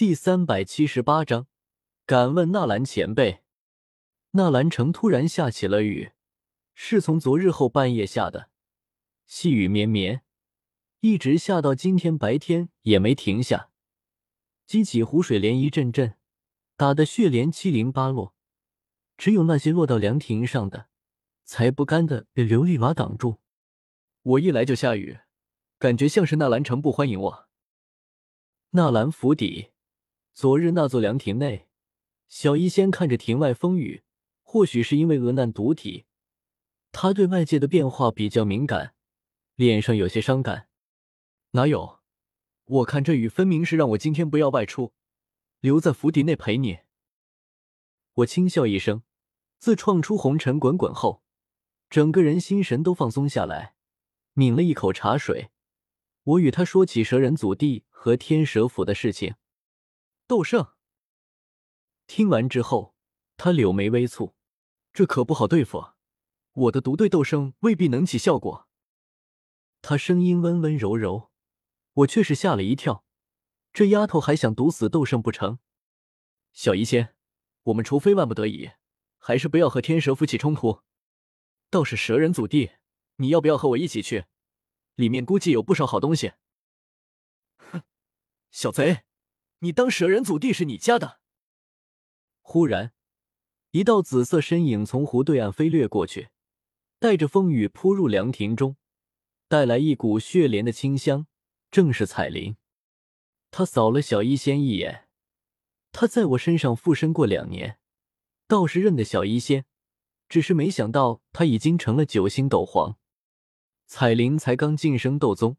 [0.00, 1.46] 第三百七十八章，
[2.06, 3.42] 敢问纳兰前辈？
[4.30, 6.12] 纳兰城突然下起了雨，
[6.72, 8.48] 是从昨日后半夜下的，
[9.26, 10.22] 细雨绵绵，
[11.00, 13.68] 一直下到今天白天也没停下，
[14.66, 16.14] 激起湖水涟漪阵阵，
[16.78, 18.34] 打得血莲七零八落。
[19.18, 20.86] 只有那些落到凉亭上的，
[21.44, 23.40] 才不甘的被琉璃瓦挡住。
[24.22, 25.18] 我一来就下雨，
[25.78, 27.48] 感觉像是纳兰城不欢迎我。
[28.70, 29.72] 纳兰府邸。
[30.32, 31.66] 昨日那座凉亭内，
[32.28, 34.02] 小医仙看着亭外风雨，
[34.42, 36.06] 或许是因为厄难独体，
[36.92, 38.94] 他对外界的变化比较敏感，
[39.56, 40.68] 脸上有些伤感。
[41.50, 41.98] 哪有？
[42.64, 44.92] 我看这雨分明是让我今天不要外出，
[45.58, 46.78] 留在府邸内陪你。
[48.14, 49.02] 我轻笑一声，
[49.58, 51.22] 自创出红尘滚滚后，
[51.90, 53.74] 整个人心神都放松下来，
[54.34, 55.50] 抿了一口茶水。
[56.22, 59.34] 我与他说起蛇人祖地和天蛇府的事情。
[60.30, 60.74] 斗圣
[62.06, 62.94] 听完之后，
[63.36, 64.34] 他柳眉微蹙，
[64.92, 65.94] 这可不好对付，
[66.52, 68.68] 我的毒对斗圣未必能起效果。
[69.82, 71.32] 他声音温温柔柔，
[71.94, 73.04] 我却是吓了一跳，
[73.72, 75.58] 这丫头还想毒死斗圣不成？
[76.52, 77.16] 小医仙，
[77.64, 78.70] 我们除非万不得已，
[79.18, 80.84] 还是不要和天蛇府起冲突。
[81.70, 82.70] 倒是蛇人祖地，
[83.16, 84.26] 你要不要和我一起去？
[84.94, 86.34] 里面估计有不少好东西。
[87.56, 87.82] 哼，
[88.52, 89.02] 小贼！
[89.60, 91.20] 你当蛇人祖地是你家的？
[92.40, 92.92] 忽然，
[93.70, 96.30] 一道紫色身影从湖对岸飞掠过去，
[96.98, 98.76] 带着风雨扑入凉亭中，
[99.48, 101.26] 带来一股血莲的清香。
[101.70, 102.56] 正是彩铃。
[103.52, 105.08] 他扫了小医仙一眼，
[105.92, 107.78] 他在我身上附身过两年，
[108.48, 109.66] 倒是认得小医仙，
[110.28, 112.98] 只是没想到他已经成了九星斗皇。
[113.86, 115.58] 彩铃才刚晋升斗宗，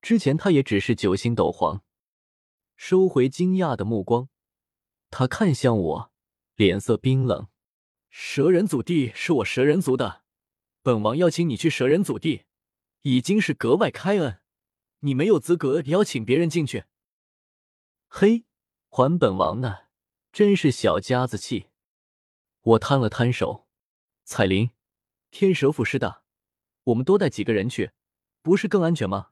[0.00, 1.82] 之前他也只是九星斗皇。
[2.84, 4.28] 收回惊讶的目光，
[5.08, 6.12] 他看向我，
[6.56, 7.46] 脸色冰冷。
[8.10, 10.24] 蛇人祖地是我蛇人族的，
[10.82, 12.42] 本王邀请你去蛇人祖地，
[13.02, 14.40] 已经是格外开恩，
[14.98, 16.86] 你没有资格邀请别人进去。
[18.08, 18.46] 嘿，
[18.88, 19.82] 还本王呢，
[20.32, 21.68] 真是小家子气。
[22.62, 23.68] 我摊了摊手。
[24.24, 24.70] 彩铃，
[25.30, 26.24] 天蛇府是大，
[26.82, 27.92] 我们多带几个人去，
[28.42, 29.28] 不是更安全吗？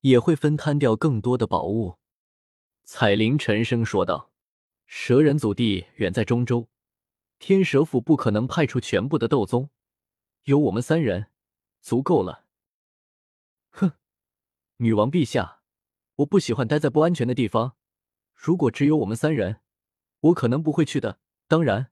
[0.00, 2.00] 也会分摊掉更多的宝物。
[2.84, 4.30] 彩铃沉声说道
[4.86, 6.68] ：“蛇人祖地远在中州，
[7.38, 9.70] 天蛇府不可能派出全部的斗宗，
[10.42, 11.28] 有我们三人
[11.80, 12.44] 足够了。”
[13.72, 13.92] 哼，
[14.76, 15.62] 女王陛下，
[16.16, 17.76] 我不喜欢待在不安全的地方。
[18.34, 19.62] 如果只有我们三人，
[20.20, 21.18] 我可能不会去的。
[21.48, 21.90] 当然，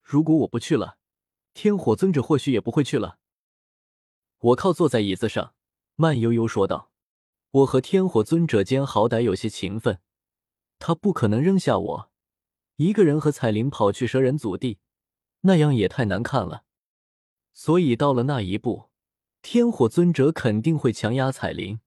[0.00, 0.98] 如果我不去了，
[1.52, 3.18] 天火尊者或许也不会去了。
[4.38, 5.54] 我靠坐在椅子上，
[5.96, 6.92] 慢悠悠说道
[7.50, 10.00] ：“我和天火尊者间好歹有些情分。”
[10.80, 12.10] 他不可能扔下我
[12.76, 14.78] 一个人和彩铃跑去蛇人祖地，
[15.42, 16.64] 那样也太难看了。
[17.52, 18.88] 所以到了那一步，
[19.42, 21.80] 天火尊者肯定会强压彩铃，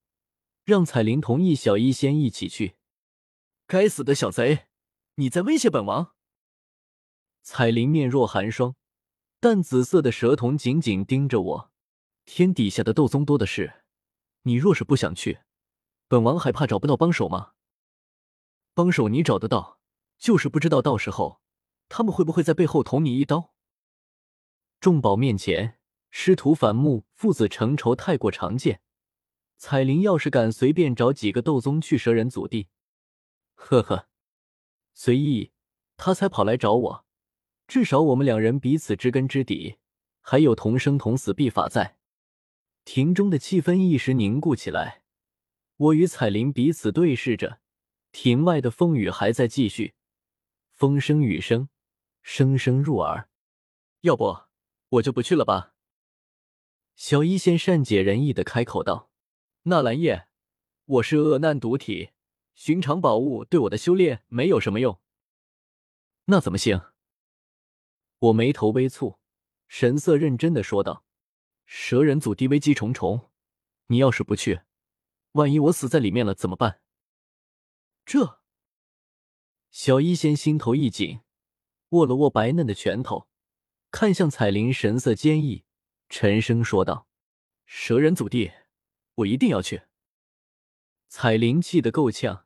[0.64, 2.76] 让彩铃同意小医仙一起去。
[3.66, 4.68] 该死的小贼，
[5.16, 6.14] 你在威胁本王！
[7.42, 8.76] 彩铃面若寒霜，
[9.40, 11.72] 淡紫色的蛇瞳紧紧盯着我。
[12.26, 13.84] 天底下的斗宗多的是，
[14.44, 15.40] 你若是不想去，
[16.08, 17.54] 本王还怕找不到帮手吗？
[18.74, 19.80] 帮手你找得到，
[20.18, 21.42] 就是不知道到时候
[21.90, 23.54] 他们会不会在背后捅你一刀。
[24.80, 25.80] 众宝面前，
[26.10, 28.82] 师徒反目、父子成仇太过常见。
[29.58, 32.68] 彩铃要是敢随便找几个斗宗去蛇人祖地，
[33.54, 34.08] 呵呵，
[34.94, 35.54] 随意，
[35.96, 37.06] 他才跑来找我。
[37.66, 39.78] 至少我们两人彼此知根知底，
[40.20, 41.98] 还有同生同死必法在。
[42.84, 45.04] 庭中的气氛一时凝固起来，
[45.78, 47.62] 我与彩铃彼此对视着。
[48.14, 49.96] 庭外的风雨还在继续，
[50.70, 51.68] 风声雨声，
[52.22, 53.28] 声声入耳。
[54.02, 54.44] 要不
[54.90, 55.74] 我就不去了吧？
[56.96, 59.10] 小医仙善解人意的开口道
[59.64, 60.28] ：“纳兰叶，
[60.86, 62.12] 我是恶难毒体，
[62.54, 65.02] 寻常宝物对我的修炼没有什么用。
[66.26, 66.80] 那怎么行？”
[68.20, 69.18] 我眉头微蹙，
[69.68, 71.04] 神色认真的说道
[71.66, 73.32] ：“蛇人祖地危机重重，
[73.88, 74.62] 你要是不去，
[75.32, 76.82] 万一我死在里面了怎么办？”
[78.06, 78.42] 这
[79.72, 81.22] 小医仙心头一紧，
[81.90, 83.28] 握了握白嫩的拳头，
[83.92, 85.64] 看向彩铃，神色坚毅，
[86.10, 87.08] 沉声说道
[87.66, 88.52] ：“蛇人祖地，
[89.16, 89.84] 我一定要去。”
[91.08, 92.46] 彩铃气得够呛，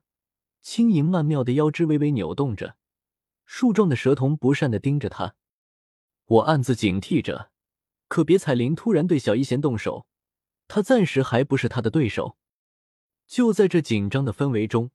[0.62, 2.78] 轻盈曼妙的腰肢微微扭动着，
[3.46, 5.36] 树状的蛇瞳不善的盯着他。
[6.26, 7.52] 我暗自警惕着，
[8.08, 10.08] 可别彩铃突然对小医仙动手，
[10.68, 12.38] 他暂时还不是他的对手。
[13.26, 14.92] 就在这紧张的氛围中。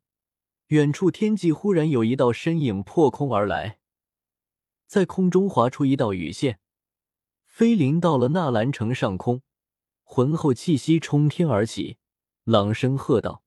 [0.73, 3.79] 远处天际忽然有一道身影破空而来，
[4.87, 6.61] 在空中划出一道羽线，
[7.45, 9.43] 飞临到了纳兰城上空，
[10.03, 11.99] 浑厚气息冲天而起，
[12.45, 13.45] 朗声喝道：“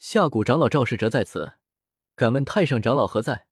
[0.00, 1.58] 下谷长老赵世哲在此，
[2.14, 3.46] 敢问太上长老何在？”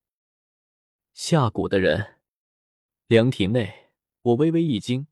[1.13, 2.15] 下谷的人，
[3.09, 3.91] 凉亭内，
[4.23, 5.07] 我微微一惊。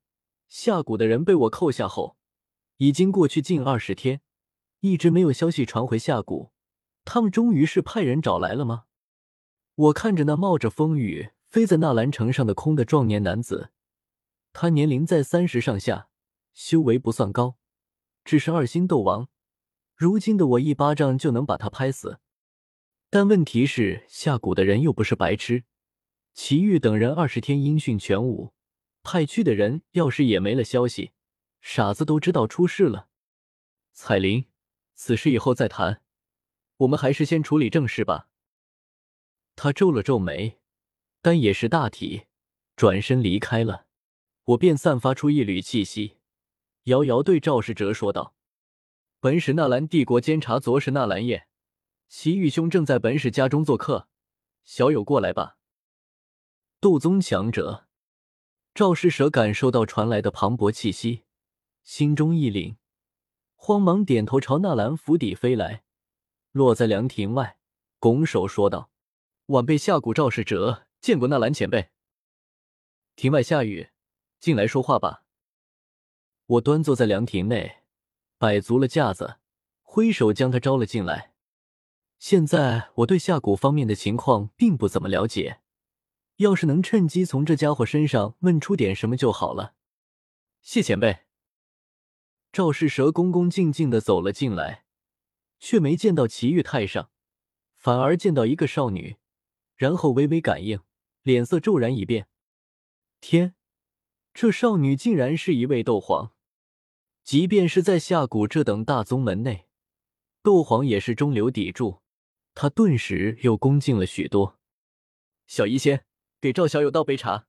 [0.48, 2.16] 下谷的人被我扣下后，
[2.78, 4.22] 已经过去近二十天，
[4.81, 6.54] 一直没有消息传回下谷。
[7.05, 8.85] 他们终于是派人找来了吗？
[9.75, 13.71] 我看着那冒着风雨飞在纳兰城上的空的壮年男子，
[14.53, 16.09] 他年龄在三十上下，
[16.53, 17.56] 修为不算高，
[18.25, 19.29] 只是二星斗王。
[19.97, 22.21] 如今的我一巴掌就能把他拍死。
[23.11, 25.65] 但问题是，下蛊的人又不是白痴，
[26.33, 28.53] 祁煜等人二十天音讯全无，
[29.03, 31.12] 派去的人要是也没了消息，
[31.61, 33.09] 傻子都知道出事了。
[33.93, 34.47] 彩铃，
[34.95, 36.04] 此事以后再谈。
[36.79, 38.29] 我们还是先处理正事吧。
[39.56, 40.59] 他皱了皱眉，
[41.23, 42.25] 但也是大体，
[42.75, 43.87] 转身离开了。
[44.44, 46.19] 我便散发出一缕气息，
[46.85, 48.35] 遥遥对赵世哲说道
[49.21, 51.47] ：“本使纳兰帝国监察左使纳兰叶，
[52.09, 54.09] 祁玉兄正在本使家中做客，
[54.65, 55.56] 小友过来吧。”
[56.81, 57.87] 斗宗强者，
[58.75, 61.23] 赵世哲感受到传来的磅礴气息，
[61.85, 62.77] 心中一凛，
[63.55, 65.85] 慌忙点头朝纳兰府邸飞来。
[66.55, 67.59] 落在凉亭外，
[67.99, 68.89] 拱手说道
[69.47, 71.91] ：“晚辈下谷赵世哲见过纳兰前辈。”
[73.17, 73.89] 亭外下雨，
[74.39, 75.25] 进来说话吧。
[76.47, 77.79] 我端坐在凉亭内，
[78.39, 79.39] 摆足了架子，
[79.83, 81.33] 挥手将他招了进来。
[82.21, 85.59] 现在我对下谷方面的情况并不怎么了解，
[86.37, 89.75] 要是能趁机从这家伙身上问出点什么就好了。
[90.62, 91.25] 谢前辈。
[92.53, 94.83] 赵世蛇恭恭敬敬的走了进来。
[95.64, 97.11] 却没见到祁煜太上，
[97.78, 99.16] 反而见到一个少女，
[99.76, 100.81] 然后微微感应，
[101.22, 102.28] 脸色骤然一变。
[103.19, 103.55] 天，
[104.34, 106.32] 这少女竟然是一位斗皇！
[107.22, 109.64] 即便是在下谷这等大宗门内，
[110.43, 112.02] 斗皇也是中流砥柱。
[112.52, 114.60] 他顿时又恭敬了许多。
[115.46, 116.05] 小医仙，
[116.43, 117.46] 给赵小友倒杯茶。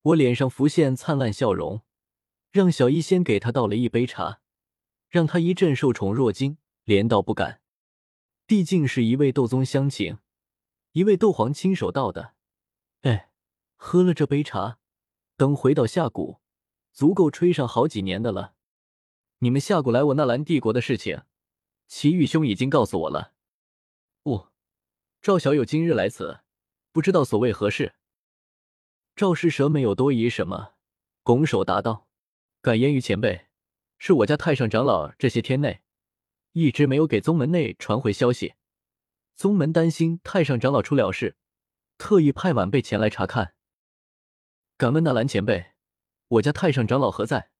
[0.00, 1.82] 我脸上浮现灿烂笑容，
[2.50, 4.40] 让小医仙给他倒了一杯茶，
[5.10, 6.56] 让他一阵受宠若惊。
[6.86, 7.60] 连道不敢，
[8.46, 10.18] 毕竟是一位斗宗乡亲，
[10.92, 12.34] 一位斗皇亲手倒的。
[13.00, 13.32] 哎，
[13.74, 14.78] 喝了这杯茶，
[15.36, 16.38] 等回到下谷，
[16.92, 18.54] 足够吹上好几年的了。
[19.38, 21.22] 你们下谷来我纳兰帝国的事情，
[21.88, 23.32] 祁煜兄已经告诉我了。
[24.22, 24.52] 哦，
[25.20, 26.38] 赵小友今日来此，
[26.92, 27.96] 不知道所谓何事。
[29.16, 30.74] 赵世蛇没有多疑什么，
[31.24, 32.06] 拱手答道
[32.62, 33.48] ：“敢言于前辈，
[33.98, 35.80] 是我家太上长老这些天内。”
[36.58, 38.54] 一直没有给宗门内传回消息，
[39.34, 41.36] 宗门担心太上长老出了事，
[41.98, 43.52] 特意派晚辈前来查看。
[44.78, 45.72] 敢问纳兰前辈，
[46.28, 47.50] 我家太上长老何在？